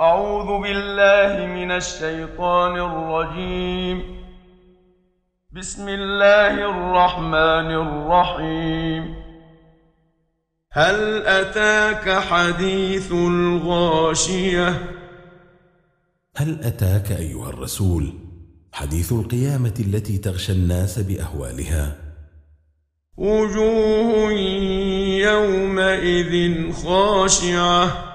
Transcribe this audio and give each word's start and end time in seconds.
أعوذ 0.00 0.62
بالله 0.62 1.46
من 1.46 1.70
الشيطان 1.70 2.74
الرجيم. 2.76 4.02
بسم 5.52 5.88
الله 5.88 6.54
الرحمن 6.70 7.70
الرحيم. 7.82 9.14
هل 10.72 11.26
أتاك 11.26 12.18
حديث 12.18 13.12
الغاشية؟ 13.12 14.68
هل 16.36 16.60
أتاك 16.62 17.12
أيها 17.12 17.50
الرسول 17.50 18.12
حديث 18.72 19.12
القيامة 19.12 19.74
التي 19.80 20.18
تغشى 20.18 20.52
الناس 20.52 20.98
بأهوالها؟ 20.98 21.96
وجوه 23.16 24.30
يومئذ 25.26 26.72
خاشعة. 26.72 28.07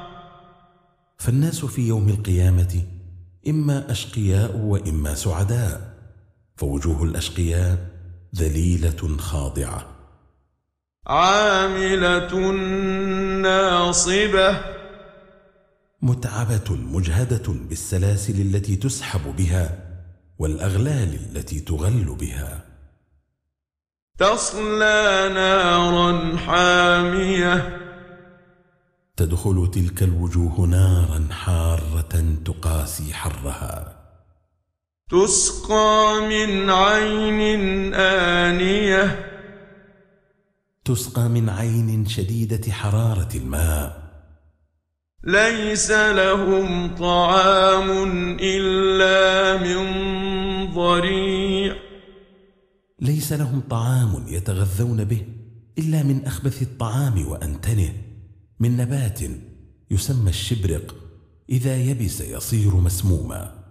فالناس 1.23 1.65
في 1.65 1.87
يوم 1.87 2.09
القيامة 2.09 2.83
إما 3.47 3.91
أشقياء 3.91 4.57
وإما 4.57 5.15
سعداء 5.15 5.93
فوجوه 6.55 7.03
الأشقياء 7.03 7.77
ذليلة 8.35 9.17
خاضعة. 9.17 9.88
عاملة 11.07 12.52
ناصبة. 13.41 14.61
متعبة 16.02 16.71
مجهدة 16.71 17.53
بالسلاسل 17.69 18.41
التي 18.41 18.75
تسحب 18.75 19.35
بها 19.35 19.77
والأغلال 20.39 21.19
التي 21.30 21.59
تغل 21.59 22.15
بها. 22.19 22.65
تصلى 24.19 25.31
نارا 25.33 26.37
حامية. 26.37 27.83
تدخل 29.23 29.71
تلك 29.73 30.03
الوجوه 30.03 30.59
نارا 30.59 31.27
حارة 31.31 32.35
تقاسي 32.45 33.13
حرها. 33.13 33.95
تسقى 35.09 36.21
من 36.30 36.69
عين 36.69 37.93
آنية. 37.93 39.25
تسقى 40.85 41.30
من 41.30 41.49
عين 41.49 42.05
شديدة 42.05 42.71
حرارة 42.71 43.30
الماء. 43.35 44.03
ليس 45.23 45.91
لهم 45.91 46.95
طعام 46.95 47.89
إلا 48.39 49.58
من 49.63 49.85
ضريع. 50.73 51.75
ليس 53.02 53.33
لهم 53.33 53.61
طعام 53.69 54.25
يتغذون 54.27 55.03
به 55.03 55.25
إلا 55.77 56.03
من 56.03 56.25
أخبث 56.25 56.61
الطعام 56.61 57.27
وأنتنه. 57.27 58.12
من 58.64 58.78
نبات 58.78 59.19
يسمى 59.92 60.30
الشبرق 60.30 60.95
إذا 61.50 61.78
يبس 61.78 62.22
يصير 62.22 62.75
مسموما. 62.75 63.64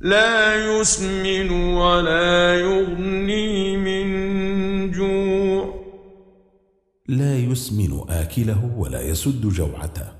لا 0.00 0.54
يسمن 0.80 1.50
ولا 1.50 2.60
يغني 2.60 3.76
من 3.76 4.90
جوع. 4.90 5.84
لا 7.08 7.38
يسمن 7.38 8.00
آكله 8.08 8.74
ولا 8.76 9.00
يسد 9.02 9.46
جوعته. 9.46 10.12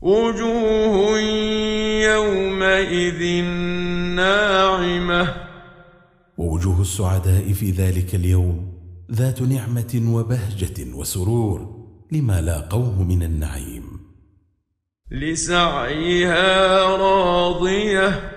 وجوه 0.00 1.18
يومئذ 2.10 3.22
السعداء 6.82 7.52
في 7.52 7.70
ذلك 7.70 8.14
اليوم. 8.14 8.72
ذات 9.12 9.42
نعمة 9.42 10.02
وبهجة 10.06 10.94
وسرور. 10.94 11.86
لما 12.12 12.40
لاقوه 12.40 13.02
من 13.02 13.22
النعيم. 13.22 14.00
لسعيها 15.10 16.82
راضية. 16.96 18.32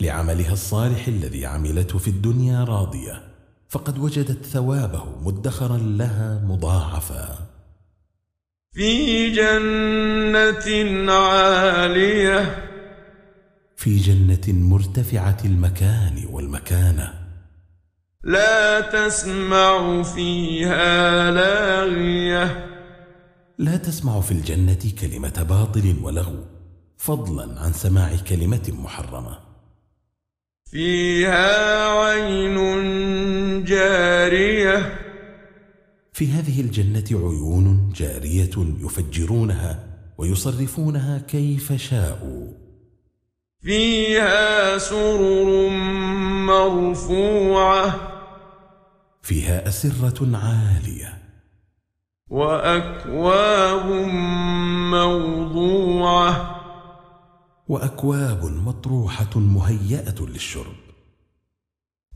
لعملها 0.00 0.52
الصالح 0.52 1.08
الذي 1.08 1.46
عملته 1.46 1.98
في 1.98 2.08
الدنيا 2.08 2.64
راضية. 2.64 3.22
فقد 3.68 3.98
وجدت 3.98 4.44
ثوابه 4.44 5.04
مدخرا 5.22 5.78
لها 5.78 6.44
مضاعفا. 6.48 7.38
في 8.72 9.30
جنة 9.30 11.12
عالية. 11.12 12.70
في 13.76 13.96
جنة 13.96 14.42
مرتفعة 14.48 15.38
المكان 15.44 16.24
والمكانة. 16.30 17.23
لا 18.24 18.80
تسمع 18.80 20.02
فيها 20.02 21.30
لاغية. 21.30 22.66
لا 23.58 23.76
تسمع 23.76 24.20
في 24.20 24.32
الجنة 24.32 24.78
كلمة 25.00 25.46
باطل 25.48 25.96
ولغو 26.02 26.44
فضلا 26.96 27.60
عن 27.60 27.72
سماع 27.72 28.10
كلمة 28.28 28.72
محرمة. 28.72 29.38
فيها 30.70 31.88
عين 31.88 32.56
جارية. 33.64 34.98
في 36.12 36.26
هذه 36.26 36.60
الجنة 36.60 37.04
عيون 37.10 37.92
جارية 37.96 38.74
يفجرونها 38.80 39.84
ويصرفونها 40.18 41.18
كيف 41.18 41.72
شاءوا. 41.72 42.52
فيها 43.62 44.78
سرر 44.78 45.68
مرفوعة. 46.46 48.13
فيها 49.24 49.68
أسرة 49.68 50.36
عالية. 50.36 51.22
وأكواب 52.30 53.86
موضوعة. 54.90 56.60
وأكواب 57.68 58.44
مطروحة 58.44 59.38
مهيئة 59.38 60.14
للشرب. 60.20 60.74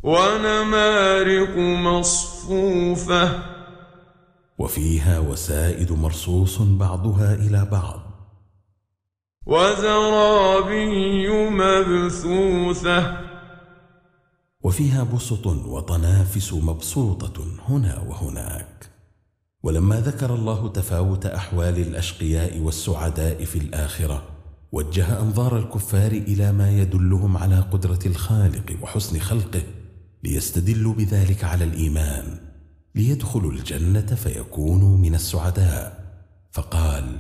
ونمارق 0.03 1.57
مصفوفة. 1.59 3.43
وفيها 4.59 5.19
وسائد 5.19 5.93
مرصوص 5.93 6.63
بعضها 6.63 7.35
إلى 7.35 7.69
بعض. 7.73 8.01
وزرابي 9.47 11.29
مبثوثة. 11.51 13.28
وفيها 14.63 15.05
بسط 15.05 15.47
وطنافس 15.47 16.53
مبسوطة 16.53 17.47
هنا 17.69 17.99
وهناك. 17.99 18.91
ولما 19.63 20.01
ذكر 20.01 20.35
الله 20.35 20.69
تفاوت 20.69 21.27
أحوال 21.27 21.79
الأشقياء 21.79 22.59
والسعداء 22.59 23.45
في 23.45 23.59
الآخرة 23.59 24.23
وجه 24.73 25.21
أنظار 25.21 25.59
الكفار 25.59 26.13
إلى 26.13 26.53
ما 26.53 26.71
يدلهم 26.71 27.37
على 27.37 27.61
قدرة 27.61 27.99
الخالق 28.07 28.77
وحسن 28.83 29.19
خلقه 29.19 29.63
ليستدلوا 30.25 30.95
بذلك 30.95 31.45
على 31.45 31.65
الإيمان 31.65 32.39
ليدخلوا 32.95 33.53
الجنة 33.53 34.07
فيكونوا 34.07 34.97
من 34.97 35.15
السعداء. 35.15 36.09
فقال 36.53 37.17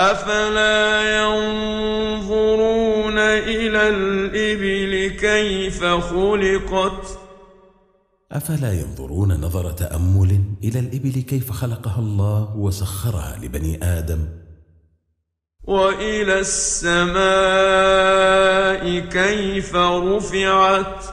أفلا 0.00 1.20
ينظرون 1.20 3.18
إلى 3.18 3.88
الإبل 3.88 5.16
كيف 5.20 5.84
خلقت؟ 5.84 7.18
أفلا 8.32 8.72
ينظرون 8.72 9.40
نظر 9.40 9.72
تأمل 9.72 10.42
إلى 10.64 10.78
الإبل 10.78 11.22
كيف 11.22 11.50
خلقها 11.50 11.98
الله 11.98 12.56
وسخرها 12.56 13.38
لبني 13.42 13.84
آدم؟ 13.84 14.28
وإلى 15.64 16.38
السماء 16.40 17.20
كيف 18.98 19.76
رفعت؟ 19.76 21.04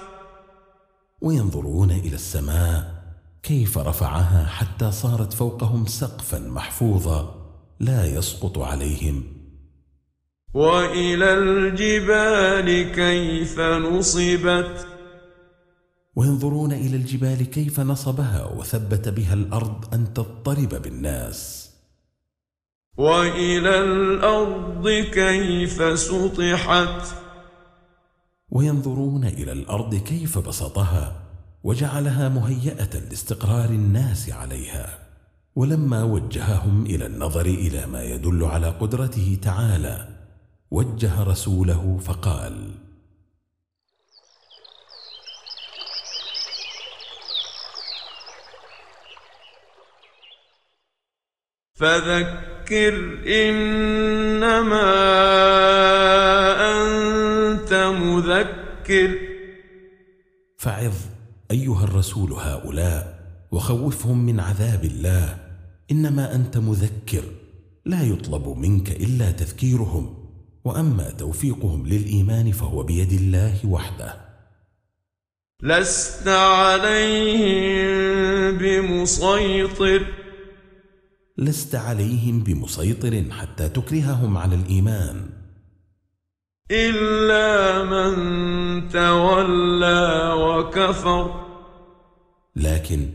وينظرون 1.22 1.92
إلى 1.92 2.16
السماء 2.16 3.04
كيف 3.44 3.78
رفعها 3.78 4.46
حتى 4.46 4.92
صارت 4.92 5.34
فوقهم 5.34 5.86
سقفا 5.86 6.40
محفوظا. 6.40 7.47
لا 7.80 8.06
يسقط 8.06 8.60
عليهم. 8.60 9.24
وإلى 10.54 11.34
الجبال 11.34 12.92
كيف 12.92 13.60
نصبت؟ 13.60 14.88
وينظرون 16.16 16.74
إلى 16.74 16.96
الجبال 16.96 17.44
كيف 17.44 17.80
نصبها 17.80 18.46
وثبت 18.46 19.10
بها 19.10 19.34
الأرض 19.34 19.94
أن 19.94 20.14
تضطرب 20.14 20.82
بالناس. 20.82 21.70
وإلى 22.98 23.82
الأرض 23.84 24.90
كيف 24.90 26.00
سطحت؟ 26.00 27.08
وينظرون 28.50 29.26
إلى 29.26 29.52
الأرض 29.52 29.96
كيف 29.96 30.38
بسطها 30.38 31.24
وجعلها 31.64 32.30
مهيئة 32.30 33.00
لاستقرار 33.00 33.70
الناس 33.70 34.30
عليها. 34.30 35.07
ولما 35.58 36.04
وجههم 36.04 36.86
إلى 36.86 37.06
النظر 37.06 37.46
إلى 37.46 37.86
ما 37.86 38.04
يدل 38.04 38.44
على 38.44 38.70
قدرته 38.70 39.38
تعالى 39.42 40.08
وجه 40.72 41.24
رسوله 41.24 41.98
فقال 41.98 42.72
فذكر 51.76 52.94
إنما 53.28 54.84
أنت 56.72 57.74
مذكر. 57.74 59.20
فعظ 60.58 60.96
أيها 61.52 61.84
الرسول 61.84 62.32
هؤلاء 62.34 63.20
وخوفهم 63.52 64.26
من 64.26 64.40
عذاب 64.40 64.84
الله 64.84 65.47
إنما 65.92 66.36
أنت 66.36 66.58
مذكر 66.58 67.24
لا 67.86 68.04
يطلب 68.04 68.48
منك 68.48 68.92
إلا 68.92 69.32
تذكيرهم 69.32 70.28
وأما 70.66 71.10
توفيقهم 71.10 71.88
للإيمان 71.88 72.52
فهو 72.52 72.84
بيد 72.84 73.12
الله 73.12 73.66
وحده. 73.66 74.14
لست 75.64 76.28
عليهم 76.28 77.78
بمسيطر. 78.58 80.06
لست 81.38 81.76
عليهم 81.76 82.40
بمسيطر 82.44 83.24
حتى 83.32 83.70
تكرههم 83.70 84.38
على 84.38 84.56
الإيمان. 84.56 85.30
إلا 86.72 87.84
من 87.84 88.90
تولى 88.90 90.34
وكفر. 90.38 91.48
لكن 92.56 93.10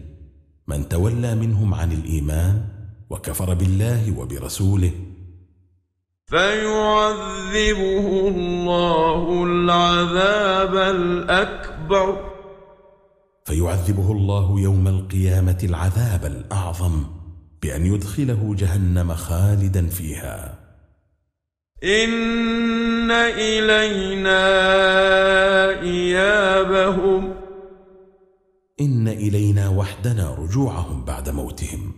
من 0.72 0.88
تولى 0.88 1.34
منهم 1.34 1.74
عن 1.74 1.92
الإيمان 1.92 2.62
وكفر 3.10 3.54
بالله 3.54 4.18
وبرسوله. 4.18 4.92
فيعذبه 6.26 8.28
الله 8.28 9.44
العذاب 9.44 10.76
الأكبر. 10.76 12.32
فيعذبه 13.44 14.12
الله 14.12 14.60
يوم 14.60 14.88
القيامة 14.88 15.58
العذاب 15.64 16.24
الأعظم 16.24 17.04
بأن 17.62 17.86
يدخله 17.86 18.54
جهنم 18.58 19.14
خالدا 19.14 19.86
فيها. 19.86 20.58
إن 21.84 23.10
إلينا 23.10 24.40
إيابهم. 25.80 27.41
إن 28.84 29.08
إلينا 29.08 29.68
وحدنا 29.68 30.34
رجوعهم 30.34 31.04
بعد 31.04 31.28
موتهم. 31.28 31.92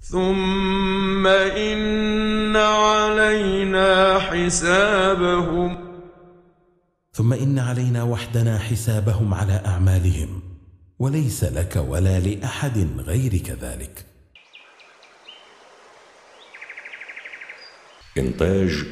ثم 0.00 1.26
ان 1.26 2.56
علينا 2.56 4.18
حسابهم 4.18 5.86
ثم 7.12 7.32
ان 7.32 7.58
علينا 7.58 8.02
وحدنا 8.02 8.58
حسابهم 8.58 9.34
على 9.34 9.62
اعمالهم 9.66 10.42
وليس 10.98 11.44
لك 11.44 11.84
ولا 11.88 12.20
لاحد 12.20 12.88
غيرك 12.98 13.50
ذلك 13.50 14.06
إنتاج 18.18 18.86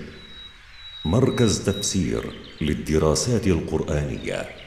مركز 1.04 1.64
تفسير 1.64 2.22
للدراسات 2.60 3.46
القرآنية. 3.46 4.63